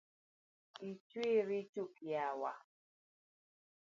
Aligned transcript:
Ichweri 0.89 1.59
chuk 1.71 1.93
yawa? 2.11 2.53